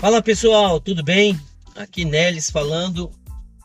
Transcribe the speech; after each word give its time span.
Fala 0.00 0.22
pessoal, 0.22 0.80
tudo 0.80 1.04
bem? 1.04 1.38
Aqui 1.76 2.04
Nelis 2.04 2.50
falando 2.50 3.10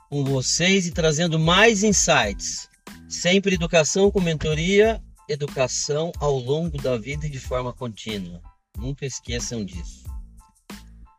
com 0.10 0.24
vocês 0.24 0.86
e 0.86 0.92
trazendo 0.92 1.40
mais 1.40 1.82
insights. 1.82 2.70
Sempre 3.08 3.56
educação 3.56 4.12
com 4.12 4.20
mentoria, 4.20 5.02
educação 5.30 6.12
ao 6.20 6.38
longo 6.38 6.78
da 6.78 6.98
vida 6.98 7.26
e 7.26 7.30
de 7.30 7.40
forma 7.40 7.72
contínua. 7.72 8.42
Nunca 8.78 9.06
esqueçam 9.06 9.64
disso. 9.64 10.05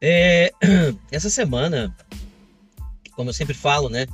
É, 0.00 0.52
essa 1.10 1.30
semana, 1.30 1.94
como 3.12 3.30
eu 3.30 3.34
sempre 3.34 3.54
falo, 3.54 3.88
né? 3.88 4.06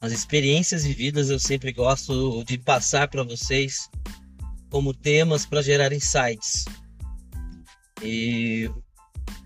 As 0.00 0.12
experiências 0.12 0.84
vividas 0.84 1.30
eu 1.30 1.40
sempre 1.40 1.72
gosto 1.72 2.44
de 2.44 2.56
passar 2.58 3.08
para 3.08 3.22
vocês 3.22 3.90
como 4.70 4.94
temas 4.94 5.44
para 5.44 5.62
gerar 5.62 5.92
insights. 5.92 6.64
E 8.02 8.70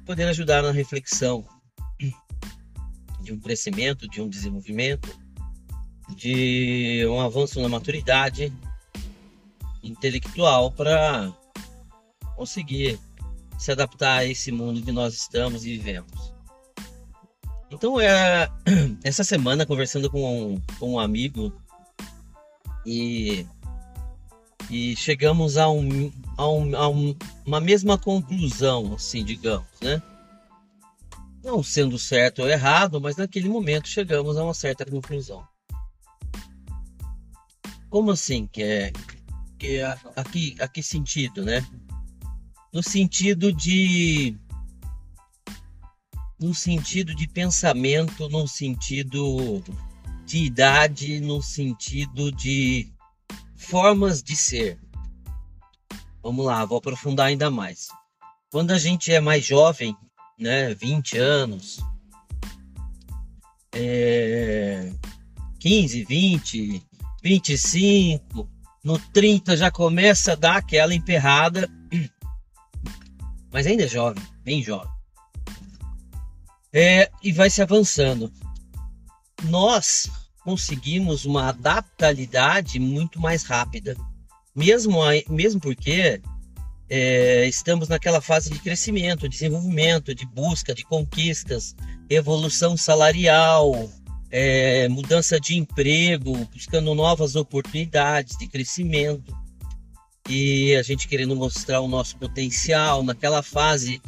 poder 0.04 0.28
ajudar 0.28 0.62
na 0.62 0.72
reflexão 0.72 1.46
de 3.22 3.32
um 3.32 3.38
crescimento, 3.38 4.08
de 4.08 4.20
um 4.20 4.28
desenvolvimento, 4.28 5.16
de 6.16 7.06
um 7.08 7.20
avanço 7.20 7.60
na 7.60 7.68
maturidade 7.68 8.52
intelectual 9.82 10.70
para 10.72 11.32
conseguir 12.36 12.98
se 13.62 13.70
adaptar 13.70 14.18
a 14.18 14.24
esse 14.24 14.50
mundo 14.50 14.82
que 14.82 14.90
nós 14.90 15.14
estamos 15.14 15.64
e 15.64 15.76
vivemos. 15.76 16.34
Então, 17.70 18.00
é, 18.00 18.50
essa 19.04 19.22
semana, 19.22 19.64
conversando 19.64 20.10
com, 20.10 20.60
com 20.80 20.94
um 20.94 20.98
amigo, 20.98 21.52
e, 22.84 23.46
e 24.68 24.96
chegamos 24.96 25.56
a 25.56 25.70
um, 25.70 26.12
a, 26.36 26.48
um, 26.48 26.76
a 26.76 26.88
um, 26.88 27.16
uma 27.46 27.60
mesma 27.60 27.96
conclusão, 27.96 28.94
assim, 28.94 29.24
digamos, 29.24 29.68
né? 29.80 30.02
Não 31.44 31.62
sendo 31.62 31.98
certo 32.00 32.42
ou 32.42 32.48
errado, 32.48 33.00
mas 33.00 33.16
naquele 33.16 33.48
momento 33.48 33.86
chegamos 33.86 34.36
a 34.36 34.42
uma 34.42 34.54
certa 34.54 34.84
conclusão. 34.84 35.46
Como 37.88 38.10
assim? 38.10 38.48
Que 38.48 38.62
é, 38.62 38.92
que 39.56 39.76
é 39.76 39.96
aqui, 40.16 40.56
a 40.58 40.66
que 40.66 40.82
sentido, 40.82 41.44
né? 41.44 41.64
No 42.72 42.82
sentido 42.82 43.52
de 43.52 44.36
no 46.40 46.54
sentido 46.54 47.14
de 47.14 47.28
pensamento, 47.28 48.28
no 48.28 48.48
sentido 48.48 49.62
de 50.26 50.38
idade, 50.44 51.20
no 51.20 51.40
sentido 51.40 52.32
de 52.32 52.92
formas 53.54 54.22
de 54.22 54.34
ser. 54.34 54.80
Vamos 56.22 56.44
lá, 56.44 56.64
vou 56.64 56.78
aprofundar 56.78 57.26
ainda 57.26 57.50
mais. 57.50 57.88
Quando 58.50 58.72
a 58.72 58.78
gente 58.78 59.12
é 59.12 59.20
mais 59.20 59.44
jovem, 59.44 59.96
né, 60.38 60.74
20 60.74 61.16
anos, 61.16 61.80
é, 63.72 64.92
15, 65.60 66.04
20, 66.04 66.82
25, 67.22 68.48
no 68.82 68.98
30 68.98 69.56
já 69.56 69.70
começa 69.70 70.32
a 70.32 70.36
dar 70.36 70.56
aquela 70.56 70.94
emperrada, 70.94 71.70
mas 73.52 73.66
ainda 73.66 73.84
é 73.84 73.88
jovem, 73.88 74.22
bem 74.42 74.62
jovem. 74.62 74.90
É, 76.72 77.10
e 77.22 77.32
vai 77.32 77.50
se 77.50 77.60
avançando. 77.60 78.32
Nós 79.44 80.10
conseguimos 80.42 81.24
uma 81.24 81.50
adaptabilidade 81.50 82.78
muito 82.80 83.20
mais 83.20 83.44
rápida 83.44 83.94
mesmo, 84.56 85.00
mesmo 85.28 85.60
porque 85.60 86.20
é, 86.88 87.46
estamos 87.46 87.88
naquela 87.88 88.20
fase 88.20 88.50
de 88.50 88.58
crescimento, 88.58 89.28
desenvolvimento, 89.28 90.14
de 90.14 90.26
busca 90.26 90.74
de 90.74 90.84
conquistas, 90.84 91.74
evolução 92.08 92.76
salarial, 92.76 93.90
é, 94.30 94.88
mudança 94.88 95.38
de 95.38 95.56
emprego, 95.56 96.32
buscando 96.52 96.94
novas 96.94 97.36
oportunidades 97.36 98.36
de 98.38 98.48
crescimento 98.48 99.41
e 100.28 100.74
a 100.76 100.82
gente 100.82 101.08
querendo 101.08 101.34
mostrar 101.34 101.80
o 101.80 101.88
nosso 101.88 102.16
potencial 102.16 103.02
naquela 103.02 103.42
fase 103.42 104.00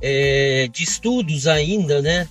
é, 0.00 0.68
de 0.72 0.82
estudos 0.82 1.46
ainda, 1.46 2.02
né? 2.02 2.28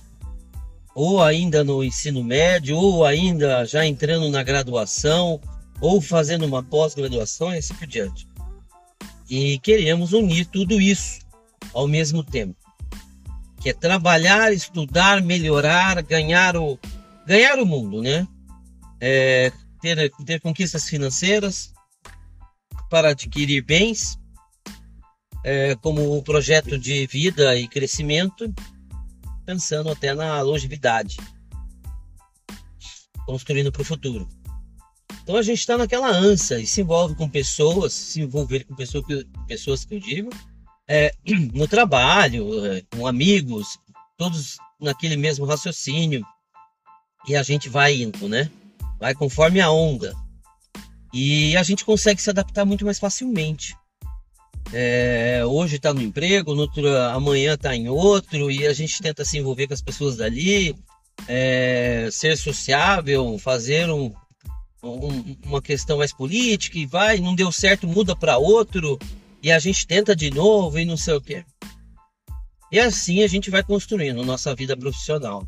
Ou 0.94 1.22
ainda 1.22 1.64
no 1.64 1.82
ensino 1.82 2.22
médio, 2.22 2.76
ou 2.76 3.04
ainda 3.04 3.64
já 3.64 3.86
entrando 3.86 4.28
na 4.28 4.42
graduação, 4.42 5.40
ou 5.80 6.00
fazendo 6.00 6.44
uma 6.44 6.62
pós-graduação 6.62 7.54
e 7.54 7.58
assim 7.58 7.74
por 7.74 7.86
diante. 7.86 8.28
E 9.28 9.58
queremos 9.60 10.12
unir 10.12 10.44
tudo 10.46 10.78
isso 10.78 11.20
ao 11.72 11.88
mesmo 11.88 12.22
tempo, 12.22 12.54
que 13.62 13.70
é 13.70 13.72
trabalhar, 13.72 14.52
estudar, 14.52 15.22
melhorar, 15.22 16.02
ganhar 16.02 16.56
o 16.56 16.78
ganhar 17.26 17.58
o 17.58 17.64
mundo, 17.64 18.02
né? 18.02 18.26
É, 19.00 19.50
ter, 19.80 20.12
ter 20.26 20.40
conquistas 20.40 20.88
financeiras 20.88 21.71
para 22.92 23.08
adquirir 23.08 23.62
bens, 23.62 24.18
é, 25.42 25.74
como 25.76 26.14
o 26.14 26.22
projeto 26.22 26.78
de 26.78 27.06
vida 27.06 27.56
e 27.56 27.66
crescimento, 27.66 28.52
pensando 29.46 29.88
até 29.88 30.12
na 30.12 30.42
longevidade, 30.42 31.16
construindo 33.24 33.72
para 33.72 33.80
o 33.80 33.84
futuro. 33.86 34.28
Então 35.22 35.36
a 35.36 35.42
gente 35.42 35.60
está 35.60 35.78
naquela 35.78 36.10
ânsia 36.10 36.60
e 36.60 36.66
se 36.66 36.82
envolve 36.82 37.14
com 37.14 37.26
pessoas, 37.30 37.94
se 37.94 38.20
envolver 38.20 38.64
com 38.64 38.74
pessoas, 38.74 39.06
pessoas 39.48 39.86
que 39.86 39.94
eu 39.94 39.98
digo, 39.98 40.28
é, 40.86 41.14
no 41.54 41.66
trabalho, 41.66 42.62
é, 42.66 42.82
com 42.94 43.06
amigos, 43.06 43.78
todos 44.18 44.58
naquele 44.78 45.16
mesmo 45.16 45.46
raciocínio. 45.46 46.22
E 47.26 47.34
a 47.36 47.42
gente 47.42 47.70
vai 47.70 48.02
indo, 48.02 48.28
né? 48.28 48.50
Vai 49.00 49.14
conforme 49.14 49.62
a 49.62 49.70
onda. 49.70 50.14
E 51.12 51.56
a 51.56 51.62
gente 51.62 51.84
consegue 51.84 52.20
se 52.20 52.30
adaptar 52.30 52.64
muito 52.64 52.84
mais 52.84 52.98
facilmente. 52.98 53.76
É, 54.72 55.42
hoje 55.44 55.76
está 55.76 55.92
no 55.92 56.00
emprego, 56.00 56.54
no 56.54 56.62
outro, 56.62 56.88
amanhã 57.10 57.54
está 57.54 57.74
em 57.76 57.88
outro, 57.88 58.50
e 58.50 58.66
a 58.66 58.72
gente 58.72 59.02
tenta 59.02 59.24
se 59.24 59.36
envolver 59.38 59.66
com 59.66 59.74
as 59.74 59.82
pessoas 59.82 60.16
dali, 60.16 60.74
é, 61.28 62.08
ser 62.10 62.36
sociável, 62.38 63.38
fazer 63.38 63.90
um, 63.90 64.12
um, 64.82 65.36
uma 65.44 65.60
questão 65.60 65.98
mais 65.98 66.12
política 66.12 66.78
e 66.78 66.86
vai, 66.86 67.18
não 67.18 67.34
deu 67.34 67.52
certo, 67.52 67.86
muda 67.86 68.16
para 68.16 68.38
outro 68.38 68.98
e 69.42 69.50
a 69.50 69.58
gente 69.58 69.86
tenta 69.86 70.14
de 70.14 70.30
novo 70.30 70.78
e 70.78 70.84
não 70.84 70.96
sei 70.96 71.14
o 71.14 71.20
quê. 71.20 71.44
E 72.70 72.80
assim 72.80 73.22
a 73.22 73.26
gente 73.26 73.50
vai 73.50 73.62
construindo 73.62 74.24
nossa 74.24 74.54
vida 74.54 74.76
profissional, 74.76 75.46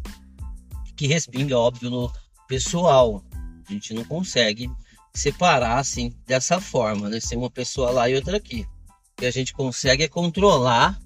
que 0.96 1.06
respinga, 1.06 1.58
óbvio, 1.58 1.90
no 1.90 2.12
pessoal. 2.46 3.24
A 3.66 3.72
gente 3.72 3.94
não 3.94 4.04
consegue 4.04 4.70
separar 5.14 5.78
assim 5.78 6.12
dessa 6.26 6.60
forma, 6.60 7.08
né? 7.08 7.20
Ser 7.20 7.36
uma 7.36 7.50
pessoa 7.50 7.90
lá 7.90 8.10
e 8.10 8.16
outra 8.16 8.36
aqui. 8.36 8.66
O 9.12 9.20
que 9.20 9.26
a 9.26 9.30
gente 9.30 9.52
consegue 9.52 10.02
é 10.02 10.08
controlar 10.08 10.98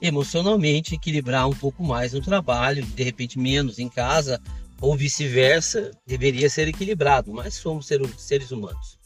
emocionalmente, 0.00 0.94
equilibrar 0.94 1.48
um 1.48 1.54
pouco 1.54 1.82
mais 1.82 2.12
no 2.12 2.20
trabalho, 2.20 2.84
de 2.84 3.02
repente 3.02 3.38
menos 3.38 3.78
em 3.78 3.88
casa, 3.88 4.40
ou 4.78 4.94
vice-versa, 4.94 5.90
deveria 6.06 6.50
ser 6.50 6.68
equilibrado, 6.68 7.32
mas 7.32 7.54
somos 7.54 7.88
seres 8.18 8.50
humanos. 8.50 8.98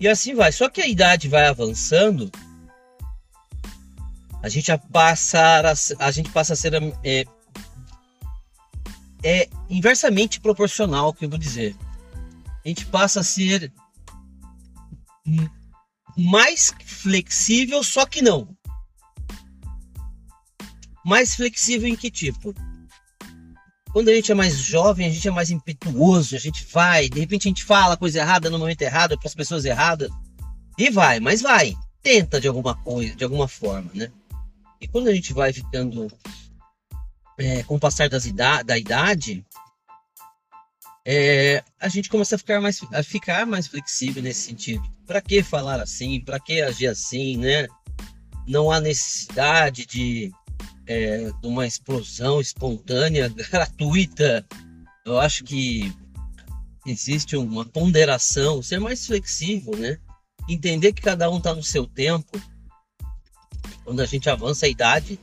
E 0.00 0.08
assim 0.08 0.34
vai. 0.34 0.50
Só 0.50 0.68
que 0.68 0.80
a 0.80 0.88
idade 0.88 1.28
vai 1.28 1.46
avançando, 1.46 2.30
a 4.42 4.48
gente 4.48 4.70
passa 4.90 5.38
a, 5.98 6.06
a 6.06 6.10
gente 6.10 6.30
passa 6.30 6.54
a 6.54 6.56
ser 6.56 6.72
é, 7.02 7.24
é 9.22 9.48
inversamente 9.68 10.40
proporcional, 10.40 11.12
que 11.12 11.26
eu 11.26 11.30
vou 11.30 11.38
dizer. 11.38 11.76
A 12.64 12.68
gente 12.68 12.86
passa 12.86 13.20
a 13.20 13.24
ser 13.24 13.72
mais 16.16 16.74
flexível, 16.84 17.82
só 17.82 18.06
que 18.06 18.22
não. 18.22 18.48
Mais 21.04 21.34
flexível 21.34 21.88
em 21.88 21.96
que 21.96 22.10
tipo? 22.10 22.54
Quando 23.92 24.08
a 24.08 24.14
gente 24.14 24.32
é 24.32 24.34
mais 24.34 24.56
jovem, 24.56 25.06
a 25.06 25.10
gente 25.10 25.28
é 25.28 25.30
mais 25.30 25.50
impetuoso, 25.50 26.34
a 26.34 26.38
gente 26.38 26.64
vai, 26.72 27.08
de 27.08 27.20
repente 27.20 27.46
a 27.46 27.50
gente 27.50 27.62
fala 27.62 27.96
coisa 27.96 28.18
errada 28.18 28.50
no 28.50 28.58
momento 28.58 28.82
errado 28.82 29.16
para 29.16 29.28
as 29.28 29.34
pessoas 29.34 29.64
erradas 29.64 30.10
e 30.76 30.90
vai, 30.90 31.20
mas 31.20 31.42
vai, 31.42 31.76
tenta 32.02 32.40
de 32.40 32.48
alguma 32.48 32.74
coisa, 32.74 33.14
de 33.14 33.22
alguma 33.22 33.46
forma, 33.46 33.88
né? 33.94 34.10
E 34.80 34.88
quando 34.88 35.08
a 35.08 35.14
gente 35.14 35.32
vai 35.32 35.52
ficando 35.52 36.10
é, 37.38 37.62
com 37.62 37.76
o 37.76 37.80
passar 37.80 38.08
das 38.08 38.24
da 38.64 38.76
idade, 38.76 39.44
é, 41.06 41.62
a 41.78 41.88
gente 41.88 42.08
começa 42.08 42.36
a 42.36 42.38
ficar 42.38 42.60
mais, 42.60 42.80
a 42.92 43.02
ficar 43.02 43.46
mais 43.46 43.66
flexível 43.66 44.22
nesse 44.22 44.40
sentido. 44.40 44.82
Para 45.06 45.20
que 45.20 45.42
falar 45.42 45.80
assim? 45.80 46.20
Para 46.20 46.40
que 46.40 46.62
agir 46.62 46.86
assim, 46.86 47.36
né? 47.36 47.66
Não 48.46 48.70
há 48.70 48.80
necessidade 48.80 49.84
de 49.84 50.32
é, 50.86 51.30
de 51.30 51.46
uma 51.46 51.66
explosão 51.66 52.40
espontânea, 52.40 53.28
gratuita. 53.50 54.46
Eu 55.04 55.18
acho 55.18 55.44
que 55.44 55.92
existe 56.86 57.36
uma 57.36 57.64
ponderação, 57.64 58.62
ser 58.62 58.80
mais 58.80 59.06
flexível, 59.06 59.76
né? 59.76 59.98
Entender 60.48 60.92
que 60.92 61.02
cada 61.02 61.30
um 61.30 61.38
está 61.38 61.54
no 61.54 61.62
seu 61.62 61.86
tempo. 61.86 62.40
Quando 63.84 64.00
a 64.00 64.06
gente 64.06 64.30
avança 64.30 64.64
a 64.64 64.68
idade, 64.68 65.18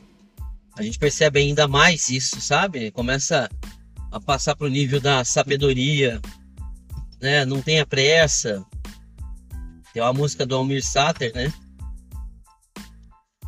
a 0.78 0.84
gente 0.84 1.00
percebe 1.00 1.40
ainda 1.40 1.68
mais 1.68 2.10
isso, 2.10 2.40
sabe? 2.40 2.92
Começa 2.92 3.50
a 4.12 4.20
passar 4.20 4.56
para 4.56 4.68
o 4.68 4.70
nível 4.70 5.00
da 5.00 5.24
sabedoria, 5.24 6.22
né? 7.22 7.46
Não 7.46 7.62
tenha 7.62 7.86
pressa. 7.86 8.64
Tem 9.94 10.02
uma 10.02 10.14
música 10.14 10.46
do 10.46 10.56
Almir 10.56 10.86
Sater, 10.86 11.34
né? 11.34 11.52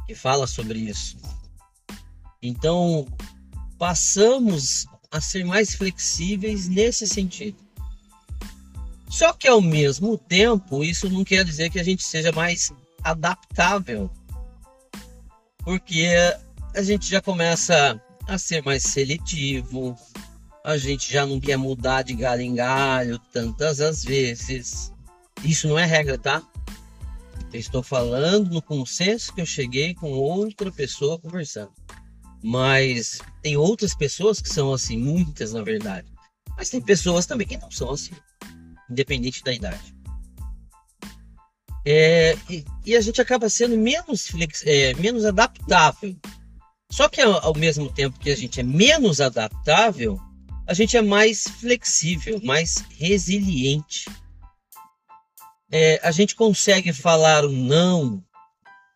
Que 0.07 0.15
fala 0.15 0.47
sobre 0.47 0.79
isso. 0.79 1.17
Então, 2.41 3.05
passamos 3.77 4.85
a 5.11 5.21
ser 5.21 5.45
mais 5.45 5.75
flexíveis 5.75 6.67
nesse 6.67 7.05
sentido. 7.07 7.57
Só 9.09 9.31
que 9.31 9.47
ao 9.47 9.61
mesmo 9.61 10.17
tempo, 10.17 10.83
isso 10.83 11.09
não 11.09 11.23
quer 11.23 11.45
dizer 11.45 11.69
que 11.69 11.79
a 11.79 11.83
gente 11.83 12.03
seja 12.03 12.31
mais 12.31 12.71
adaptável. 13.03 14.09
Porque 15.59 16.07
a 16.73 16.81
gente 16.81 17.07
já 17.09 17.21
começa 17.21 18.01
a 18.27 18.37
ser 18.37 18.63
mais 18.63 18.83
seletivo, 18.83 19.95
a 20.63 20.77
gente 20.77 21.11
já 21.11 21.25
não 21.25 21.39
quer 21.39 21.57
mudar 21.57 22.03
de 22.03 22.13
galho 22.13 22.41
em 22.41 22.55
galho 22.55 23.19
tantas 23.31 23.81
as 23.81 24.03
vezes. 24.03 24.93
Isso 25.43 25.67
não 25.67 25.77
é 25.77 25.85
regra, 25.85 26.17
tá? 26.17 26.41
Eu 27.51 27.59
estou 27.59 27.83
falando 27.83 28.49
no 28.49 28.61
consenso 28.61 29.33
que 29.33 29.41
eu 29.41 29.45
cheguei 29.45 29.93
com 29.93 30.11
outra 30.11 30.71
pessoa 30.71 31.19
conversando. 31.19 31.71
Mas 32.41 33.19
tem 33.41 33.57
outras 33.57 33.93
pessoas 33.93 34.41
que 34.41 34.49
são 34.49 34.73
assim, 34.73 34.97
muitas 34.97 35.53
na 35.53 35.61
verdade. 35.61 36.07
Mas 36.57 36.69
tem 36.69 36.81
pessoas 36.81 37.25
também 37.25 37.47
que 37.47 37.57
não 37.57 37.69
são 37.69 37.91
assim 37.91 38.13
independente 38.89 39.43
da 39.43 39.53
idade. 39.53 39.93
É, 41.85 42.37
e, 42.49 42.63
e, 42.85 42.95
a 42.95 43.01
gente 43.01 43.19
acaba 43.19 43.49
sendo 43.49 43.77
menos, 43.77 44.27
flex, 44.27 44.63
é, 44.65 44.93
menos 44.93 45.25
adaptável. 45.25 46.15
Só 46.89 47.09
que 47.09 47.19
ao, 47.19 47.53
mesmo 47.55 47.91
tempo 47.91 48.17
que 48.19 48.29
a 48.29 48.37
gente 48.37 48.59
é 48.59 48.63
menos 48.63 49.19
adaptável, 49.19 50.19
a 50.67 50.73
gente 50.73 50.95
é 50.95 51.01
mais 51.01 51.43
flexível, 51.43 52.39
mais 52.43 52.83
resiliente. 52.97 54.09
É, 55.71 55.99
a 56.03 56.11
gente 56.11 56.35
consegue 56.35 56.93
falar 56.93 57.45
um 57.45 57.51
não, 57.51 58.23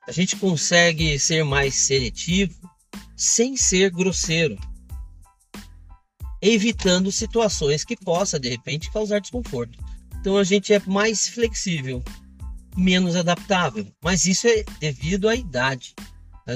a 0.07 0.11
gente 0.11 0.35
consegue 0.35 1.17
ser 1.17 1.43
mais 1.43 1.75
seletivo 1.75 2.55
sem 3.15 3.57
ser 3.57 3.89
grosseiro 3.91 4.57
evitando 6.41 7.11
situações 7.11 7.83
que 7.83 7.95
possa 7.95 8.39
de 8.39 8.49
repente 8.49 8.91
causar 8.91 9.19
desconforto. 9.19 9.77
Então 10.19 10.37
a 10.37 10.43
gente 10.43 10.73
é 10.73 10.81
mais 10.85 11.27
flexível, 11.29 12.03
menos 12.75 13.15
adaptável, 13.15 13.85
mas 14.03 14.25
isso 14.25 14.47
é 14.47 14.63
devido 14.79 15.27
à 15.27 15.35
idade. 15.35 15.95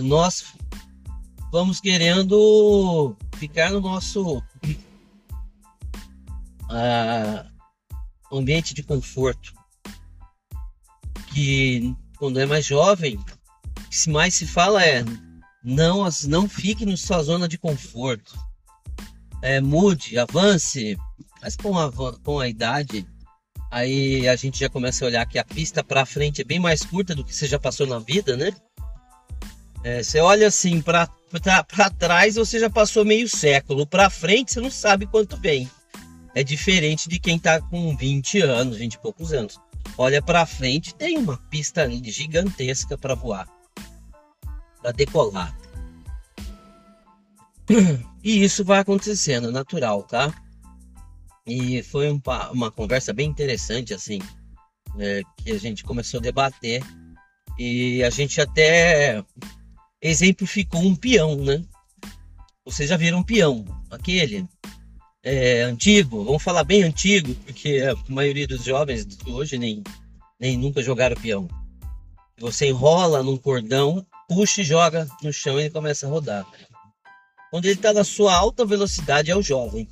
Nós 0.04 0.46
vamos 1.52 1.80
querendo 1.80 3.16
ficar 3.38 3.72
no 3.72 3.82
nosso 3.82 4.42
uh, 6.72 8.38
ambiente 8.38 8.74
de 8.74 8.84
conforto, 8.84 9.54
que 11.34 11.96
quando 12.18 12.40
é 12.40 12.46
mais 12.46 12.66
jovem, 12.66 13.20
que 13.90 14.10
mais 14.10 14.34
se 14.34 14.48
fala 14.48 14.84
é 14.84 15.04
não, 15.64 16.08
não 16.28 16.50
fique 16.50 16.86
na 16.86 16.98
sua 16.98 17.22
zona 17.22 17.48
de 17.48 17.58
conforto 17.58 18.38
é, 19.42 19.60
mude, 19.60 20.18
avance, 20.18 20.98
mas 21.42 21.56
com 21.56 21.78
a, 21.78 21.92
com 22.20 22.40
a 22.40 22.48
idade, 22.48 23.06
aí 23.72 24.28
a 24.28 24.36
gente 24.36 24.60
já 24.60 24.70
começa 24.70 25.04
a 25.04 25.08
olhar 25.08 25.26
que 25.26 25.40
a 25.40 25.44
pista 25.44 25.84
para 25.84 26.06
frente 26.06 26.42
é 26.42 26.46
bem 26.46 26.60
mais 26.60 26.84
curta 26.86 27.16
do 27.16 27.24
que 27.24 27.36
você 27.36 27.48
já 27.48 27.60
passou 27.60 27.88
na 27.88 28.00
vida, 28.00 28.38
né? 28.38 28.54
É, 29.84 30.04
você 30.04 30.20
olha 30.20 30.48
assim 30.48 30.80
para 30.82 31.10
trás, 31.98 32.36
você 32.36 32.60
já 32.60 32.70
passou 32.70 33.04
meio 33.04 33.28
século, 33.28 33.88
para 33.88 34.10
frente 34.12 34.54
você 34.54 34.62
não 34.62 34.70
sabe 34.70 35.08
quanto 35.08 35.38
vem. 35.38 35.70
É 36.34 36.44
diferente 36.44 37.10
de 37.10 37.20
quem 37.20 37.36
está 37.36 37.62
com 37.62 37.96
20 37.96 38.42
anos, 38.42 38.78
20 38.78 38.94
e 38.94 39.00
poucos 39.00 39.34
anos. 39.34 39.60
Olha 39.98 40.22
para 40.22 40.46
frente, 40.46 40.96
tem 40.96 41.18
uma 41.18 41.38
pista 41.38 41.90
gigantesca 41.90 42.98
para 42.98 43.16
voar, 43.16 43.48
para 44.82 44.92
decolar. 44.92 45.56
E 48.24 48.44
isso 48.44 48.64
vai 48.64 48.78
acontecendo, 48.78 49.52
natural, 49.52 50.04
tá? 50.04 50.32
E 51.44 51.82
foi 51.82 52.12
um, 52.12 52.22
uma 52.52 52.70
conversa 52.70 53.12
bem 53.12 53.28
interessante, 53.28 53.96
assim, 53.96 54.20
é, 55.00 55.24
que 55.38 55.52
a 55.52 55.58
gente 55.58 55.84
começou 55.84 56.20
a 56.20 56.22
debater. 56.22 56.84
E 57.58 58.04
a 58.04 58.12
gente 58.12 58.40
até 58.40 59.24
exemplificou 60.00 60.82
um 60.82 60.96
peão, 60.96 61.36
né? 61.36 61.64
Vocês 62.64 62.90
já 62.90 62.98
viram 62.98 63.18
um 63.20 63.24
peão, 63.24 63.66
aquele 63.90 64.48
é, 65.24 65.62
antigo, 65.62 66.24
vamos 66.24 66.42
falar 66.42 66.64
bem 66.64 66.84
antigo, 66.84 67.34
porque 67.46 67.82
a 67.82 68.12
maioria 68.12 68.48
dos 68.48 68.64
jovens 68.64 69.08
hoje 69.28 69.58
nem, 69.58 69.84
nem 70.40 70.58
nunca 70.58 70.82
jogaram 70.82 71.16
peão. 71.16 71.48
Você 72.40 72.68
enrola 72.68 73.22
num 73.22 73.38
cordão, 73.38 74.06
puxa 74.28 74.62
e 74.62 74.64
joga 74.64 75.08
no 75.22 75.32
chão 75.32 75.60
e 75.60 75.64
ele 75.64 75.70
começa 75.70 76.08
a 76.08 76.10
rodar. 76.10 76.46
Quando 77.52 77.66
ele 77.66 77.76
está 77.76 77.94
na 77.94 78.04
sua 78.04 78.34
alta 78.34 78.66
velocidade, 78.66 79.30
é 79.30 79.36
o 79.36 79.44
jovem. 79.44 79.88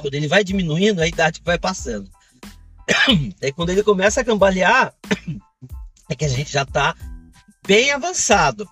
Quando 0.00 0.14
ele 0.14 0.26
vai 0.26 0.42
diminuindo, 0.42 1.00
é 1.00 1.04
a 1.04 1.08
idade 1.08 1.40
que 1.40 1.46
vai 1.46 1.58
passando. 1.58 2.10
É 3.40 3.52
quando 3.52 3.70
ele 3.70 3.82
começa 3.82 4.20
a 4.20 4.24
cambalear, 4.24 4.94
é 6.08 6.14
que 6.14 6.24
a 6.24 6.28
gente 6.28 6.50
já 6.50 6.62
está 6.62 6.96
bem 7.66 7.92
avançado. 7.92 8.68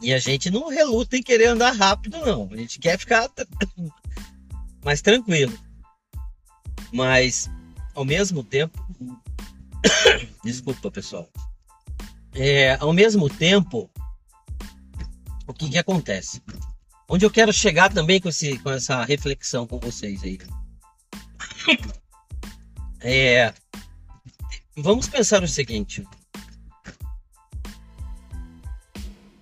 E 0.00 0.12
a 0.12 0.18
gente 0.18 0.50
não 0.50 0.68
reluta 0.68 1.16
em 1.16 1.22
querer 1.22 1.46
andar 1.46 1.72
rápido, 1.72 2.18
não. 2.18 2.48
A 2.52 2.56
gente 2.56 2.78
quer 2.78 2.98
ficar 2.98 3.28
mais 4.84 5.00
tranquilo. 5.00 5.56
Mas, 6.92 7.50
ao 7.94 8.04
mesmo 8.04 8.44
tempo. 8.44 8.78
Desculpa, 10.44 10.90
pessoal. 10.90 11.28
É, 12.34 12.76
ao 12.80 12.92
mesmo 12.92 13.28
tempo, 13.28 13.90
o 15.46 15.54
que, 15.54 15.70
que 15.70 15.78
acontece? 15.78 16.42
Onde 17.08 17.24
eu 17.24 17.30
quero 17.30 17.52
chegar 17.52 17.92
também 17.92 18.20
com, 18.20 18.28
esse, 18.28 18.58
com 18.58 18.70
essa 18.70 19.04
reflexão 19.04 19.66
com 19.66 19.78
vocês 19.78 20.22
aí. 20.22 20.38
É, 23.06 23.52
vamos 24.74 25.06
pensar 25.06 25.42
o 25.42 25.46
seguinte. 25.46 26.02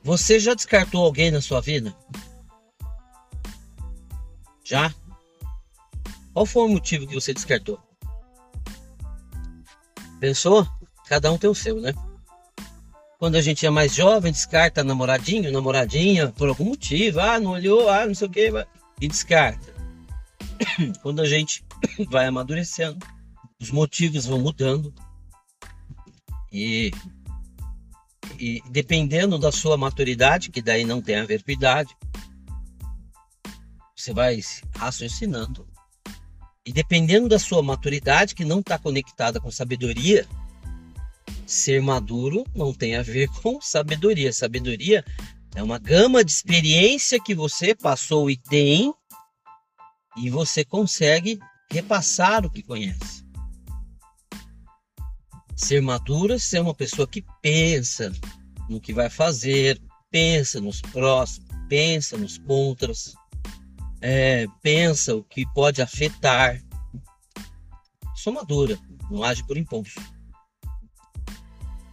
Você 0.03 0.41
já 0.41 0.53
descartou 0.53 1.05
alguém 1.05 1.31
na 1.31 1.41
sua 1.41 1.61
vida? 1.61 1.97
Já? 4.65 4.93
Qual 6.33 6.47
foi 6.47 6.63
o 6.65 6.69
motivo 6.69 7.07
que 7.07 7.15
você 7.15 7.35
descartou? 7.35 7.79
Pensou? 10.19 10.67
Cada 11.07 11.31
um 11.31 11.37
tem 11.37 11.51
o 11.51 11.55
seu, 11.55 11.81
né? 11.81 11.93
Quando 13.19 13.37
a 13.37 13.41
gente 13.41 13.65
é 13.67 13.71
mais 13.71 13.95
jovem, 13.95 14.33
descarta 14.33 14.83
namoradinho, 14.83 15.53
namoradinha, 15.53 16.33
por 16.33 16.49
algum 16.49 16.65
motivo. 16.65 17.21
Ah, 17.21 17.39
não 17.39 17.53
olhou, 17.53 17.89
ah, 17.89 18.07
não 18.07 18.15
sei 18.15 18.27
o 18.27 18.31
que, 18.31 18.51
e 19.01 19.09
descarta. 19.09 19.73
Quando 21.03 21.21
a 21.21 21.27
gente 21.27 21.65
vai 22.09 22.27
amadurecendo, 22.27 23.05
os 23.61 23.71
motivos 23.71 24.27
vão 24.27 24.41
mudando. 24.41 24.93
E, 26.53 26.91
e 28.39 28.63
dependendo 28.71 29.39
da 29.39 29.53
sua 29.53 29.77
maturidade, 29.77 30.51
que 30.51 30.63
daí 30.63 30.85
não 30.85 31.01
tem 31.01 31.17
a 31.17 31.25
ver 31.25 31.43
com 31.43 31.51
idade, 31.51 31.97
você 33.95 34.13
vai 34.13 34.41
raciocinando. 34.75 35.72
E 36.65 36.73
dependendo 36.73 37.29
da 37.29 37.39
sua 37.39 37.63
maturidade, 37.63 38.35
que 38.35 38.45
não 38.45 38.61
está 38.61 38.79
conectada 38.79 39.41
com 39.41 39.51
sabedoria, 39.51 40.27
Ser 41.47 41.83
maduro 41.83 42.45
não 42.55 42.73
tem 42.73 42.97
a 42.97 43.03
ver 43.03 43.29
com 43.43 43.61
sabedoria. 43.61 44.33
Sabedoria 44.33 45.05
é 45.55 45.63
uma 45.63 45.79
gama 45.79 46.25
de 46.25 46.33
experiência 46.33 47.21
que 47.21 47.35
você 47.35 47.75
passou 47.75 48.31
e 48.31 48.37
tem 48.37 48.93
e 50.17 50.31
você 50.31 50.65
consegue 50.65 51.39
repassar 51.71 52.45
o 52.47 52.51
que 52.51 52.63
conhece. 52.63 53.23
Ser 55.55 55.81
maduro 55.83 56.35
é 56.35 56.39
ser 56.39 56.61
uma 56.61 56.75
pessoa 56.75 57.07
que 57.07 57.25
pensa 57.41 58.13
no 58.69 58.81
que 58.81 58.93
vai 58.93 59.11
fazer, 59.11 59.81
pensa 60.11 60.61
nos 60.61 60.81
próximos, 60.81 61.49
pensa 61.69 62.17
nos 62.17 62.39
contras, 62.39 63.15
é, 64.03 64.47
pensa 64.61 65.15
o 65.15 65.25
que 65.25 65.47
pode 65.55 65.81
afetar. 65.81 66.61
Sou 68.15 68.33
madura, 68.33 68.79
não 69.11 69.23
age 69.23 69.43
por 69.47 69.57
impulso. 69.57 69.99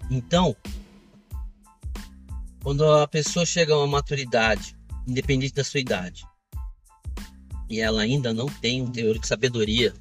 Então, 0.09 0.55
Quando 2.61 2.83
a 2.85 3.07
pessoa 3.07 3.45
chega 3.45 3.73
a 3.73 3.77
uma 3.77 3.87
maturidade, 3.87 4.75
independente 5.07 5.53
da 5.53 5.63
sua 5.63 5.79
idade, 5.79 6.25
e 7.69 7.79
ela 7.79 8.01
ainda 8.01 8.33
não 8.33 8.47
tem 8.47 8.81
um 8.81 8.91
teor 8.91 9.17
de 9.17 9.25
sabedoria, 9.25 9.93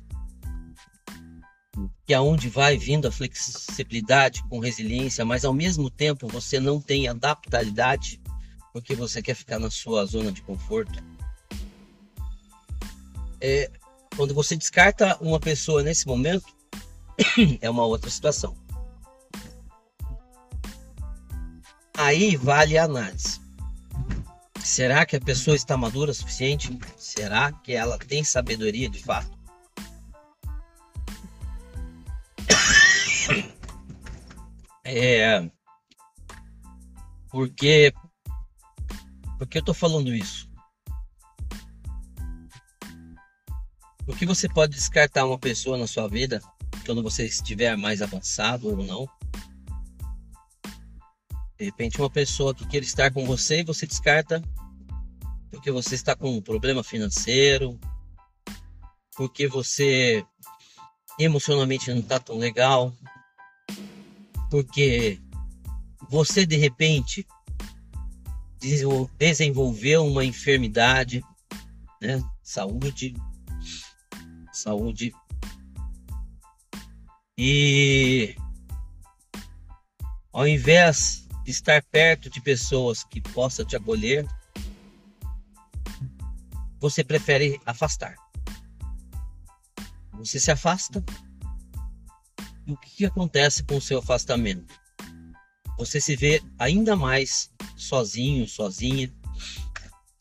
que 2.05 2.13
aonde 2.13 2.49
vai 2.49 2.77
vindo 2.77 3.07
a 3.07 3.13
flexibilidade 3.13 4.43
com 4.49 4.59
resiliência, 4.59 5.25
mas 5.25 5.45
ao 5.45 5.53
mesmo 5.53 5.89
tempo 5.89 6.27
você 6.27 6.59
não 6.59 6.81
tem 6.81 7.07
adaptabilidade, 7.07 8.21
porque 8.73 8.95
você 8.95 9.23
quer 9.23 9.35
ficar 9.35 9.61
na 9.61 9.71
sua 9.71 10.05
zona 10.05 10.33
de 10.33 10.43
conforto. 10.43 11.01
É, 13.41 13.71
quando 14.17 14.35
você 14.35 14.57
descarta 14.57 15.17
uma 15.21 15.39
pessoa 15.39 15.83
nesse 15.83 16.07
momento, 16.07 16.47
é 17.61 17.71
uma 17.71 17.85
outra 17.85 18.11
situação. 18.11 18.57
Aí 21.97 22.37
vale 22.37 22.79
a 22.79 22.85
análise. 22.85 23.41
Será 24.63 25.05
que 25.07 25.17
a 25.17 25.21
pessoa 25.21 25.57
está 25.57 25.77
madura 25.77 26.11
o 26.11 26.15
suficiente? 26.15 26.79
Será 26.97 27.51
que 27.53 27.73
ela 27.73 27.99
tem 27.99 28.23
sabedoria 28.23 28.89
de 28.89 29.03
fato? 29.03 29.37
É. 34.91 35.51
Porque. 37.29 37.93
Por 39.37 39.47
que 39.47 39.59
eu 39.59 39.63
tô 39.63 39.75
falando 39.75 40.15
isso? 40.15 40.48
Porque 44.09 44.25
você 44.25 44.49
pode 44.49 44.75
descartar 44.75 45.27
uma 45.27 45.39
pessoa 45.39 45.77
na 45.77 45.87
sua 45.87 46.09
vida 46.09 46.41
quando 46.87 47.03
você 47.03 47.27
estiver 47.27 47.77
mais 47.77 48.01
avançado 48.01 48.69
ou 48.69 48.83
não. 48.83 49.07
De 51.59 51.67
repente, 51.67 52.01
uma 52.01 52.09
pessoa 52.09 52.55
que 52.55 52.67
quer 52.67 52.83
estar 52.83 53.13
com 53.13 53.27
você, 53.27 53.63
você 53.63 53.87
descarta 53.87 54.43
porque 55.51 55.71
você 55.71 55.95
está 55.95 56.17
com 56.17 56.39
um 56.39 56.41
problema 56.41 56.83
financeiro, 56.83 57.79
porque 59.15 59.47
você 59.47 60.25
emocionalmente 61.21 61.91
não 61.91 62.01
está 62.01 62.19
tão 62.19 62.39
legal, 62.39 62.95
porque 64.51 65.21
você 66.09 66.47
de 66.47 66.57
repente 66.57 67.27
desenvolveu 69.19 70.07
uma 70.07 70.25
enfermidade, 70.25 71.23
né? 72.01 72.23
Saúde, 72.43 73.15
saúde 74.59 75.13
e 77.37 78.35
ao 80.33 80.47
invés 80.47 81.27
estar 81.47 81.83
perto 81.85 82.29
de 82.29 82.41
pessoas 82.41 83.05
que 83.05 83.21
possam 83.21 83.65
te 83.65 83.77
acolher, 83.77 84.27
você 86.81 87.03
prefere 87.03 87.61
afastar. 87.65 88.17
Você 90.15 90.39
se 90.39 90.51
afasta. 90.51 91.03
E 92.67 92.73
o 92.73 92.77
que 92.77 93.07
acontece 93.07 93.63
com 93.63 93.77
o 93.77 93.81
seu 93.81 94.01
afastamento? 94.01 94.75
Você 95.79 96.01
se 96.01 96.17
vê 96.17 96.43
ainda 96.59 96.97
mais 96.97 97.51
sozinho, 97.77 98.47
sozinha, 98.49 99.13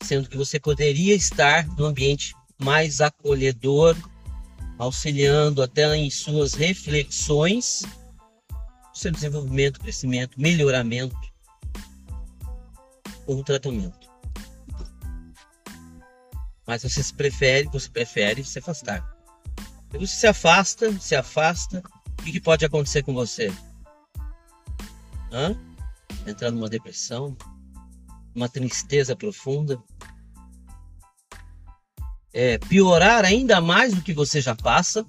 sendo 0.02 0.28
que 0.28 0.36
você 0.36 0.58
poderia 0.58 1.14
estar 1.14 1.66
no 1.76 1.84
ambiente 1.84 2.34
mais 2.58 3.00
acolhedor, 3.00 3.96
auxiliando 4.78 5.62
até 5.62 5.94
em 5.96 6.08
suas 6.08 6.54
reflexões 6.54 7.82
seu 8.98 9.12
desenvolvimento, 9.12 9.78
crescimento, 9.78 10.40
melhoramento 10.40 11.16
ou 13.26 13.44
tratamento. 13.44 14.08
Mas 16.66 16.82
você 16.82 17.02
se 17.02 17.14
prefere, 17.14 17.68
você 17.68 17.88
prefere 17.88 18.44
se 18.44 18.58
afastar. 18.58 19.16
Você 19.92 20.06
se 20.06 20.26
afasta, 20.26 20.92
se 20.98 21.14
afasta, 21.14 21.82
o 22.18 22.22
que, 22.24 22.32
que 22.32 22.40
pode 22.40 22.64
acontecer 22.64 23.02
com 23.02 23.14
você? 23.14 23.52
Hã? 25.32 25.56
Entrar 26.26 26.50
numa 26.50 26.68
depressão, 26.68 27.36
uma 28.34 28.48
tristeza 28.48 29.14
profunda, 29.14 29.82
é, 32.38 32.56
piorar 32.56 33.24
ainda 33.24 33.60
mais 33.60 33.92
do 33.92 34.00
que 34.00 34.12
você 34.12 34.40
já 34.40 34.54
passa, 34.54 35.04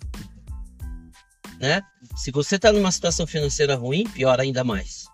né? 1.60 1.80
Se 2.16 2.32
você 2.32 2.56
está 2.56 2.74
numa 2.74 2.92
situação 2.92 3.28
financeira 3.28 3.76
ruim, 3.76 4.10
pior 4.10 4.40
ainda 4.40 4.64
mais. 4.64 5.06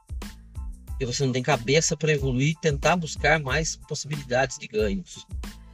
Porque 0.86 1.06
você 1.06 1.26
não 1.26 1.34
tem 1.34 1.44
cabeça 1.44 1.98
para 1.98 2.14
evoluir 2.14 2.52
e 2.52 2.62
tentar 2.62 2.96
buscar 2.96 3.42
mais 3.42 3.76
possibilidades 3.76 4.58
de 4.58 4.66
ganhos. 4.66 5.28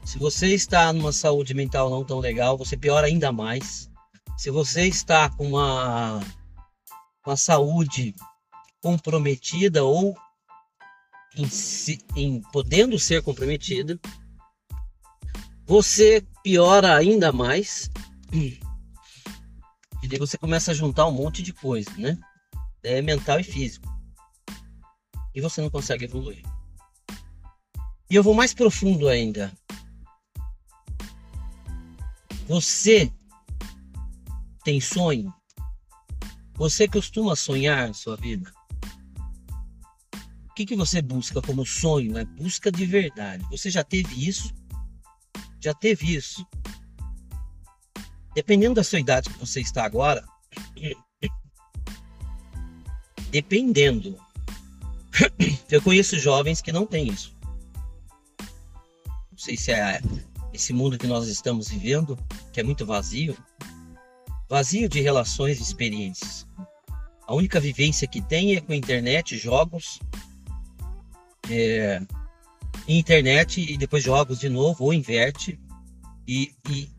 Se 0.03 0.17
você 0.17 0.47
está 0.47 0.91
numa 0.91 1.11
saúde 1.11 1.53
mental 1.53 1.91
não 1.91 2.03
tão 2.03 2.17
legal, 2.17 2.57
você 2.57 2.75
piora 2.75 3.05
ainda 3.05 3.31
mais. 3.31 3.87
Se 4.35 4.49
você 4.49 4.87
está 4.87 5.29
com 5.29 5.49
uma, 5.49 6.21
uma 7.23 7.37
saúde 7.37 8.15
comprometida 8.81 9.83
ou 9.83 10.17
em, 11.37 11.47
em 12.15 12.41
podendo 12.51 12.97
ser 12.97 13.21
comprometida, 13.21 13.99
você 15.67 16.25
piora 16.43 16.95
ainda 16.95 17.31
mais 17.31 17.89
e 20.01 20.07
daí 20.07 20.17
você 20.17 20.37
começa 20.37 20.71
a 20.71 20.73
juntar 20.73 21.05
um 21.05 21.11
monte 21.11 21.43
de 21.43 21.53
coisa, 21.53 21.91
né? 21.97 22.17
É 22.81 23.01
mental 23.01 23.39
e 23.39 23.43
físico. 23.43 23.87
E 25.33 25.39
você 25.39 25.61
não 25.61 25.69
consegue 25.69 26.05
evoluir. 26.05 26.43
E 28.09 28.15
eu 28.15 28.23
vou 28.23 28.33
mais 28.33 28.53
profundo 28.53 29.07
ainda. 29.07 29.51
Você 32.47 33.11
tem 34.63 34.81
sonho? 34.81 35.33
Você 36.55 36.87
costuma 36.87 37.35
sonhar 37.35 37.87
na 37.87 37.93
sua 37.93 38.17
vida? 38.17 38.51
O 40.49 40.53
que, 40.55 40.65
que 40.65 40.75
você 40.75 41.01
busca 41.01 41.41
como 41.41 41.65
sonho? 41.65 42.17
É 42.17 42.25
busca 42.25 42.71
de 42.71 42.85
verdade. 42.85 43.45
Você 43.49 43.69
já 43.69 43.83
teve 43.83 44.27
isso? 44.27 44.53
Já 45.61 45.73
teve 45.73 46.15
isso? 46.15 46.45
Dependendo 48.33 48.75
da 48.75 48.83
sua 48.83 48.99
idade 48.99 49.29
que 49.29 49.37
você 49.37 49.61
está 49.61 49.85
agora, 49.85 50.25
dependendo, 53.29 54.17
eu 55.69 55.81
conheço 55.81 56.17
jovens 56.17 56.61
que 56.61 56.71
não 56.71 56.85
têm 56.85 57.09
isso. 57.09 57.35
Não 59.31 59.37
sei 59.37 59.55
se 59.55 59.71
é 59.71 60.01
esse 60.51 60.73
mundo 60.73 60.97
que 60.97 61.07
nós 61.07 61.27
estamos 61.27 61.69
vivendo, 61.69 62.17
que 62.51 62.59
é 62.59 62.63
muito 62.63 62.85
vazio, 62.85 63.37
vazio 64.49 64.89
de 64.89 64.99
relações 64.99 65.59
e 65.59 65.63
experiências. 65.63 66.47
A 67.27 67.35
única 67.35 67.59
vivência 67.59 68.07
que 68.07 68.21
tem 68.21 68.55
é 68.55 68.61
com 68.61 68.73
internet, 68.73 69.37
jogos, 69.37 69.99
é, 71.49 72.01
internet 72.87 73.61
e 73.61 73.77
depois 73.77 74.03
jogos 74.03 74.39
de 74.39 74.49
novo, 74.49 74.85
ou 74.85 74.93
inverte. 74.93 75.59
E, 76.27 76.53
e 76.69 76.89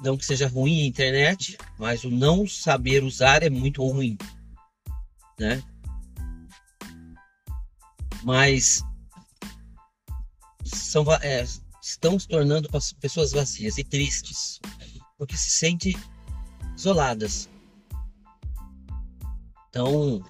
não 0.00 0.16
que 0.16 0.24
seja 0.24 0.48
ruim 0.48 0.82
a 0.82 0.86
internet, 0.86 1.56
mas 1.78 2.04
o 2.04 2.10
não 2.10 2.46
saber 2.46 3.02
usar 3.02 3.42
é 3.42 3.50
muito 3.50 3.82
ruim, 3.86 4.16
né? 5.38 5.62
Mas 8.22 8.82
são, 10.64 11.04
é, 11.20 11.44
estão 11.82 12.18
se 12.18 12.26
tornando 12.26 12.68
pessoas 13.00 13.32
vazias 13.32 13.78
e 13.78 13.84
tristes, 13.84 14.60
porque 15.18 15.36
se 15.36 15.50
sentem 15.50 15.94
isoladas. 16.76 17.48
Então, 19.68 20.22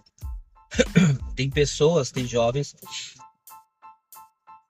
tem 1.36 1.50
pessoas, 1.50 2.10
tem 2.10 2.26
jovens 2.26 2.74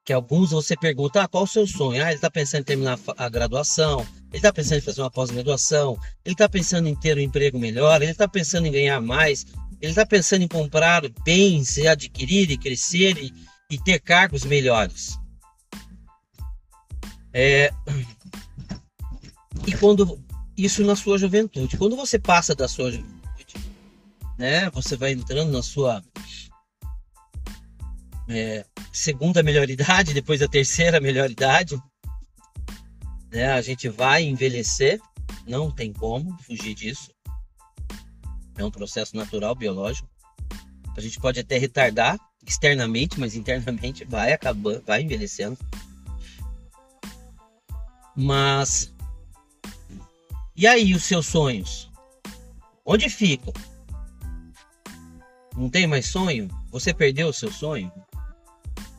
que 0.04 0.12
alguns 0.12 0.50
você 0.50 0.76
pergunta, 0.76 1.22
ah, 1.22 1.28
qual 1.28 1.44
o 1.44 1.46
seu 1.46 1.66
sonho? 1.66 2.02
Ah, 2.02 2.08
ele 2.08 2.16
está 2.16 2.30
pensando 2.30 2.60
em 2.60 2.64
terminar 2.64 2.98
a 3.16 3.28
graduação, 3.28 4.00
ele 4.28 4.36
está 4.36 4.52
pensando 4.52 4.78
em 4.78 4.82
fazer 4.82 5.00
uma 5.00 5.10
pós-graduação, 5.10 5.98
ele 6.24 6.34
está 6.34 6.48
pensando 6.48 6.86
em 6.88 6.94
ter 6.94 7.16
um 7.16 7.20
emprego 7.20 7.58
melhor, 7.58 8.02
ele 8.02 8.10
está 8.10 8.28
pensando 8.28 8.66
em 8.66 8.72
ganhar 8.72 9.00
mais, 9.00 9.46
ele 9.80 9.90
está 9.90 10.04
pensando 10.04 10.42
em 10.42 10.48
comprar 10.48 11.02
bens 11.24 11.78
e 11.78 11.88
adquirir 11.88 12.50
e 12.50 12.58
crescer 12.58 13.16
e, 13.16 13.32
e 13.70 13.78
ter 13.78 13.98
cargos 13.98 14.44
melhores. 14.44 15.18
É... 17.32 17.72
E 19.66 19.72
quando 19.72 20.22
isso 20.56 20.84
na 20.84 20.94
sua 20.94 21.16
juventude, 21.16 21.78
quando 21.78 21.96
você 21.96 22.18
passa 22.18 22.54
da 22.54 22.68
sua 22.68 22.90
juventude, 22.90 23.14
né, 24.36 24.68
você 24.70 24.96
vai 24.96 25.12
entrando 25.12 25.50
na 25.50 25.62
sua 25.62 26.02
é, 28.28 28.66
segunda 28.94 29.42
melhor 29.42 29.68
idade, 29.68 30.14
depois 30.14 30.40
a 30.40 30.48
terceira 30.48 31.00
melhor 31.00 31.28
idade. 31.28 31.76
Né? 33.30 33.52
A 33.52 33.60
gente 33.60 33.88
vai 33.88 34.22
envelhecer, 34.22 35.00
não 35.46 35.70
tem 35.70 35.92
como 35.92 36.38
fugir 36.42 36.74
disso. 36.74 37.10
É 38.56 38.64
um 38.64 38.70
processo 38.70 39.16
natural, 39.16 39.54
biológico. 39.56 40.08
A 40.96 41.00
gente 41.00 41.18
pode 41.18 41.40
até 41.40 41.58
retardar 41.58 42.16
externamente, 42.46 43.18
mas 43.18 43.34
internamente 43.34 44.04
vai 44.08 44.32
acabando, 44.32 44.82
vai 44.86 45.02
envelhecendo. 45.02 45.58
Mas 48.16 48.94
e 50.54 50.68
aí 50.68 50.94
os 50.94 51.02
seus 51.02 51.26
sonhos? 51.26 51.90
Onde 52.86 53.10
ficam? 53.10 53.52
Não 55.56 55.68
tem 55.68 55.84
mais 55.84 56.06
sonho? 56.06 56.48
Você 56.70 56.94
perdeu 56.94 57.28
o 57.28 57.32
seu 57.32 57.50
sonho? 57.50 57.90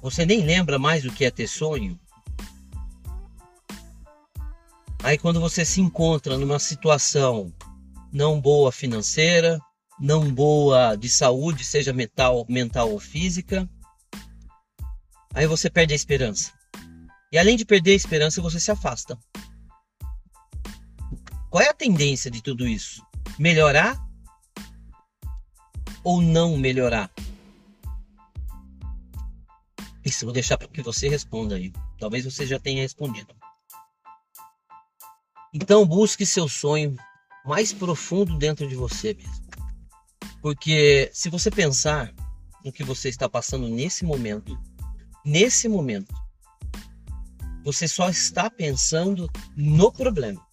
Você 0.06 0.24
nem 0.24 0.44
lembra 0.44 0.78
mais 0.78 1.04
o 1.04 1.12
que 1.12 1.26
é 1.26 1.32
ter 1.32 1.48
sonho? 1.48 2.00
Aí 5.02 5.18
quando 5.18 5.42
você 5.42 5.66
se 5.66 5.82
encontra 5.82 6.38
numa 6.38 6.60
situação 6.60 7.52
não 8.14 8.40
boa 8.40 8.72
financeira, 8.72 9.60
não 10.00 10.32
boa 10.32 10.96
de 10.96 11.10
saúde, 11.10 11.66
seja 11.66 11.92
mental, 11.92 12.46
mental 12.48 12.92
ou 12.92 13.00
física, 13.00 13.68
aí 15.34 15.48
você 15.48 15.72
perde 15.72 15.94
a 15.94 15.96
esperança. 15.96 16.52
E 17.32 17.40
além 17.40 17.58
de 17.58 17.66
perder 17.66 17.94
a 17.94 17.96
esperança, 17.96 18.44
você 18.44 18.60
se 18.60 18.70
afasta. 18.70 19.18
Qual 21.50 21.64
é 21.64 21.70
a 21.70 21.74
tendência 21.74 22.30
de 22.30 22.44
tudo 22.44 22.68
isso? 22.68 23.04
Melhorar 23.40 24.00
ou 26.04 26.22
não 26.22 26.56
melhorar? 26.60 27.12
Isso, 30.06 30.26
vou 30.26 30.34
deixar 30.34 30.58
para 30.58 30.68
que 30.68 30.82
você 30.82 31.10
responda 31.10 31.56
aí. 31.56 31.74
Talvez 32.00 32.24
você 32.24 32.46
já 32.46 32.60
tenha 32.60 32.82
respondido. 32.82 33.36
Então 35.54 35.86
busque 35.86 36.26
seu 36.26 36.48
sonho 36.48 36.96
mais 37.44 37.74
profundo 37.74 38.38
dentro 38.38 38.68
de 38.68 38.76
você 38.76 39.16
mesmo. 39.16 39.46
Porque 40.42 41.10
se 41.12 41.30
você 41.30 41.50
pensar 41.50 42.14
no 42.64 42.72
que 42.72 42.84
você 42.84 43.10
está 43.10 43.28
passando 43.28 43.68
nesse 43.68 44.06
momento, 44.06 44.56
nesse 45.26 45.68
momento, 45.68 46.14
você 47.64 47.88
só 47.88 48.10
está 48.10 48.50
pensando 48.50 49.28
no 49.58 49.92
problema 49.92 50.46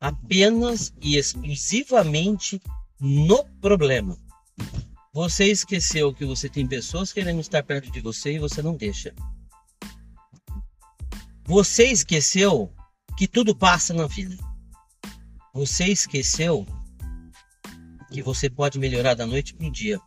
apenas 0.00 0.92
e 1.00 1.16
exclusivamente 1.16 2.60
no 3.00 3.44
problema. 3.60 4.16
Você 5.18 5.46
esqueceu 5.46 6.14
que 6.14 6.24
você 6.24 6.48
tem 6.48 6.64
pessoas 6.64 7.12
querendo 7.12 7.40
estar 7.40 7.60
perto 7.64 7.90
de 7.90 8.00
você 8.00 8.34
e 8.34 8.38
você 8.38 8.62
não 8.62 8.76
deixa. 8.76 9.12
Você 11.44 11.86
esqueceu 11.86 12.72
que 13.16 13.26
tudo 13.26 13.52
passa 13.52 13.92
na 13.92 14.06
vida. 14.06 14.36
Você 15.52 15.86
esqueceu 15.86 16.64
que 18.12 18.22
você 18.22 18.48
pode 18.48 18.78
melhorar 18.78 19.14
da 19.14 19.26
noite 19.26 19.54
para 19.54 19.66
o 19.66 19.72
dia. 19.72 20.00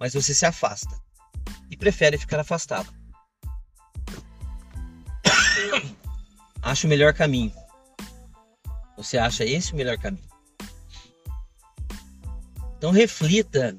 Mas 0.00 0.14
você 0.14 0.32
se 0.32 0.46
afasta 0.46 0.98
e 1.70 1.76
prefere 1.76 2.16
ficar 2.16 2.40
afastado. 2.40 2.90
acha 6.62 6.86
o 6.86 6.90
melhor 6.90 7.12
caminho. 7.12 7.52
Você 8.96 9.18
acha 9.18 9.44
esse 9.44 9.74
o 9.74 9.76
melhor 9.76 9.98
caminho. 9.98 10.27
Então 12.78 12.92
reflita 12.92 13.76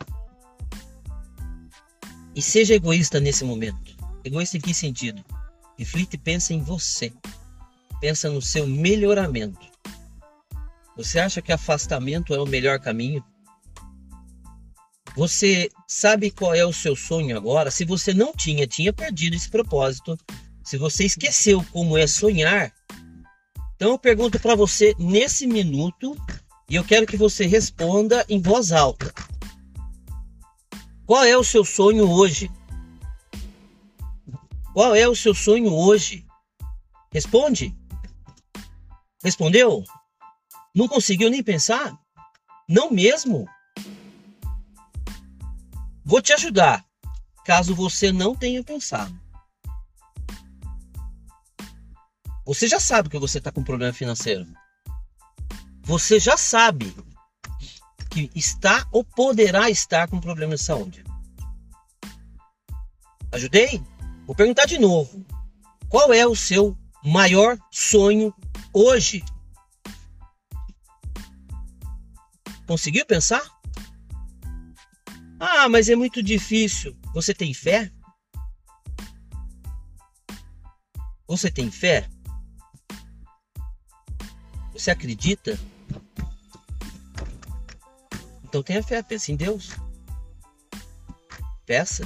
e 2.35 2.41
seja 2.41 2.75
egoísta 2.75 3.19
nesse 3.19 3.45
momento. 3.45 3.97
Egoísta 4.23 4.57
em 4.57 4.61
que 4.61 4.73
sentido? 4.73 5.23
Reflita 5.77 6.15
e 6.15 6.19
pensa 6.19 6.53
em 6.53 6.61
você. 6.61 7.11
Pensa 8.01 8.29
no 8.29 8.41
seu 8.41 8.67
melhoramento. 8.67 9.67
Você 10.97 11.17
acha 11.17 11.41
que 11.41 11.51
afastamento 11.51 12.33
é 12.33 12.39
o 12.39 12.45
melhor 12.45 12.77
caminho? 12.79 13.23
Você 15.15 15.69
sabe 15.87 16.29
qual 16.29 16.53
é 16.53 16.65
o 16.65 16.73
seu 16.73 16.95
sonho 16.95 17.35
agora? 17.35 17.71
Se 17.71 17.85
você 17.85 18.13
não 18.13 18.33
tinha, 18.33 18.67
tinha 18.67 18.91
perdido 18.91 19.35
esse 19.35 19.49
propósito. 19.49 20.17
Se 20.63 20.77
você 20.77 21.05
esqueceu 21.05 21.65
como 21.71 21.97
é 21.97 22.05
sonhar, 22.05 22.73
então 23.75 23.91
eu 23.91 23.97
pergunto 23.97 24.37
para 24.39 24.55
você 24.55 24.93
nesse 24.99 25.47
minuto 25.47 26.15
e 26.69 26.75
eu 26.75 26.83
quero 26.83 27.07
que 27.07 27.17
você 27.17 27.47
responda 27.47 28.23
em 28.29 28.41
voz 28.41 28.71
alta. 28.71 29.13
Qual 31.05 31.23
é 31.23 31.35
o 31.35 31.43
seu 31.43 31.65
sonho 31.65 32.07
hoje? 32.09 32.51
Qual 34.73 34.93
é 34.93 35.07
o 35.07 35.15
seu 35.15 35.33
sonho 35.33 35.73
hoje? 35.73 36.25
Responde. 37.11 37.75
Respondeu? 39.23 39.83
Não 40.75 40.87
conseguiu 40.87 41.29
nem 41.29 41.41
pensar? 41.41 41.99
Não 42.67 42.91
mesmo? 42.91 43.47
Vou 46.05 46.21
te 46.21 46.31
ajudar, 46.33 46.85
caso 47.43 47.73
você 47.73 48.11
não 48.11 48.35
tenha 48.35 48.63
pensado. 48.63 49.19
Você 52.45 52.67
já 52.67 52.79
sabe 52.79 53.09
que 53.09 53.19
você 53.19 53.39
está 53.39 53.51
com 53.51 53.63
problema 53.63 53.93
financeiro. 53.93 54.45
Você 55.89 56.19
já 56.19 56.37
sabe 56.37 56.95
que 58.11 58.29
está 58.35 58.87
ou 58.91 59.03
poderá 59.03 59.71
estar 59.71 60.07
com 60.07 60.19
problema 60.19 60.53
de 60.53 60.61
saúde. 60.61 61.03
Ajudei? 63.31 63.83
Vou 64.27 64.35
perguntar 64.35 64.67
de 64.67 64.77
novo. 64.77 65.25
Qual 65.89 66.13
é 66.13 66.27
o 66.27 66.35
seu 66.35 66.77
maior 67.03 67.57
sonho 67.71 68.31
hoje? 68.71 69.25
Conseguiu 72.67 73.03
pensar? 73.07 73.41
Ah, 75.39 75.67
mas 75.67 75.89
é 75.89 75.95
muito 75.95 76.21
difícil. 76.21 76.95
Você 77.15 77.33
tem 77.33 77.51
fé? 77.51 77.91
Você 81.27 81.49
tem 81.49 81.71
fé? 81.71 82.07
Você 84.71 84.91
acredita? 84.91 85.59
Então 88.49 88.63
tenha 88.63 88.81
fé, 88.81 89.03
pense 89.03 89.31
em 89.31 89.35
Deus. 89.35 89.69
Peça. 91.67 92.03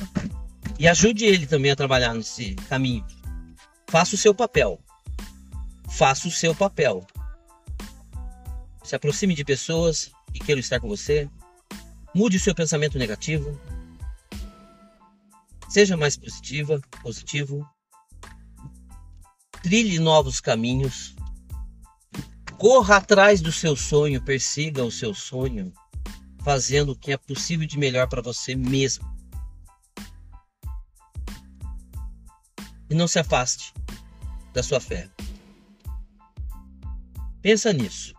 E 0.78 0.90
ajude 0.90 1.24
ele 1.24 1.48
também 1.48 1.72
a 1.72 1.76
trabalhar 1.76 2.14
nesse 2.14 2.54
caminho. 2.68 3.06
Faça 3.88 4.16
o 4.16 4.18
seu 4.18 4.36
papel. 4.36 4.78
Faça 5.90 6.28
o 6.28 6.32
seu 6.32 6.54
papel. 6.54 7.08
Se 8.84 8.94
aproxime 8.94 9.34
de 9.34 9.46
pessoas 9.46 10.12
que 10.34 10.40
queiram 10.40 10.60
estar 10.60 10.82
com 10.82 10.90
você. 10.90 11.30
Mude 12.14 12.36
o 12.36 12.40
seu 12.42 12.54
pensamento 12.54 13.00
negativo. 13.00 13.58
Seja 15.70 15.96
mais 15.96 16.18
positiva, 16.18 16.82
positivo. 17.02 17.66
Trilhe 19.62 19.98
novos 19.98 20.42
caminhos. 20.42 21.16
Corra 22.58 22.98
atrás 22.98 23.40
do 23.40 23.52
seu 23.52 23.78
sonho, 23.78 24.22
persiga 24.22 24.84
o 24.84 24.92
seu 24.92 25.14
sonho, 25.14 25.74
fazendo 26.44 26.92
o 26.92 26.96
que 26.96 27.12
é 27.12 27.18
possível 27.18 27.68
de 27.68 27.78
melhor 27.78 28.08
para 28.08 28.22
você 28.22 28.56
mesmo. 28.56 29.12
E 32.90 32.96
não 32.96 33.08
se 33.08 33.20
afaste 33.20 33.74
da 34.54 34.62
sua 34.62 34.80
fé. 34.80 35.10
Pensa 37.42 37.74
nisso. 37.74 38.14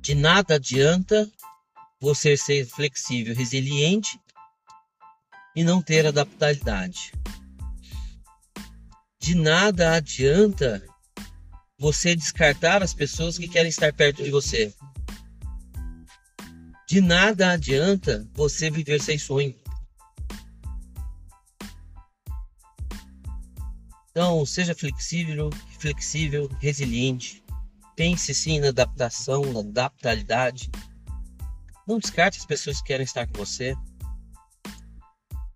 De 0.00 0.14
nada 0.14 0.54
adianta 0.54 1.30
você 2.00 2.36
ser 2.36 2.66
flexível, 2.66 3.34
resiliente 3.34 4.20
e 5.54 5.64
não 5.64 5.82
ter 5.82 6.06
adaptabilidade. 6.06 7.12
De 9.18 9.34
nada 9.34 9.94
adianta 9.94 10.86
você 11.78 12.14
descartar 12.14 12.82
as 12.82 12.94
pessoas 12.94 13.36
que 13.36 13.48
querem 13.48 13.70
estar 13.70 13.92
perto 13.92 14.22
de 14.22 14.30
você. 14.30 14.72
De 16.96 17.02
nada 17.02 17.50
adianta 17.50 18.26
você 18.32 18.70
viver 18.70 19.02
sem 19.02 19.18
sonho. 19.18 19.54
Então, 24.10 24.46
seja 24.46 24.74
flexível, 24.74 25.50
flexível, 25.78 26.48
resiliente. 26.58 27.44
Pense 27.94 28.34
sim 28.34 28.60
na 28.60 28.68
adaptação, 28.68 29.42
na 29.52 29.60
adaptabilidade. 29.60 30.70
Não 31.86 31.98
descarte 31.98 32.38
as 32.38 32.46
pessoas 32.46 32.80
que 32.80 32.86
querem 32.86 33.04
estar 33.04 33.26
com 33.26 33.34
você. 33.34 33.76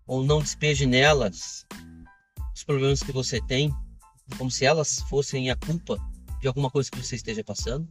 Ou 0.05 0.23
não 0.23 0.43
despeje 0.43 0.85
nelas 0.85 1.65
os 2.53 2.63
problemas 2.63 3.01
que 3.01 3.11
você 3.11 3.41
tem, 3.41 3.73
como 4.37 4.51
se 4.51 4.63
elas 4.63 4.99
fossem 5.09 5.49
a 5.49 5.55
culpa 5.55 5.97
de 6.39 6.47
alguma 6.47 6.69
coisa 6.69 6.91
que 6.91 7.01
você 7.01 7.15
esteja 7.15 7.43
passando 7.43 7.89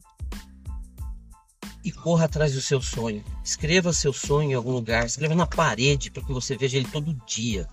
e 1.85 1.91
corra 1.91 2.27
atrás 2.27 2.53
do 2.53 2.61
seu 2.61 2.81
sonho. 2.81 3.25
Escreva 3.45 3.93
seu 3.93 4.13
sonho 4.13 4.51
em 4.51 4.55
algum 4.55 4.73
lugar, 4.73 5.07
escreva 5.07 5.35
na 5.35 5.47
parede 5.47 6.11
para 6.11 6.23
que 6.23 6.33
você 6.33 6.57
veja 6.57 6.77
ele 6.77 6.89
todo 6.89 7.17
dia 7.27 7.67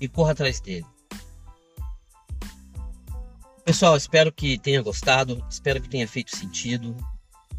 e 0.00 0.08
corra 0.08 0.32
atrás 0.32 0.60
dele. 0.60 0.86
Pessoal, 3.64 3.96
espero 3.96 4.32
que 4.32 4.58
tenha 4.58 4.80
gostado, 4.80 5.44
espero 5.50 5.80
que 5.80 5.88
tenha 5.88 6.06
feito 6.06 6.36
sentido. 6.36 6.96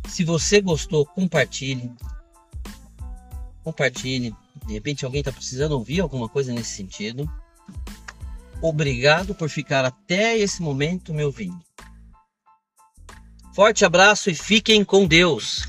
Se 0.08 0.24
você 0.24 0.62
gostou, 0.62 1.06
compartilhe. 1.06 1.92
Compartilhe, 3.64 4.34
De 4.66 4.74
repente 4.74 5.04
alguém 5.04 5.20
está 5.20 5.32
precisando 5.32 5.74
ouvir 5.74 6.00
alguma 6.00 6.30
coisa 6.30 6.54
nesse 6.54 6.76
sentido. 6.76 7.30
Obrigado 8.62 9.36
por 9.36 9.50
ficar 9.50 9.86
até 9.86 10.38
esse 10.38 10.62
momento 10.62 11.14
me 11.14 11.24
ouvindo. 11.24 11.67
Forte 13.58 13.84
abraço 13.84 14.30
e 14.30 14.36
fiquem 14.36 14.84
com 14.84 15.08
Deus. 15.08 15.68